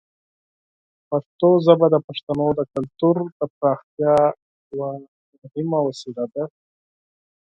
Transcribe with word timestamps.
پښتو 1.09 1.49
ژبه 1.65 1.87
د 1.93 1.95
پښتنو 2.07 2.47
د 2.59 2.61
کلتور 2.73 3.15
د 3.39 3.41
پراختیا 3.55 4.15
یوه 4.71 4.91
مهمه 5.41 5.79
وسیله 5.87 6.25
ده. 6.33 6.43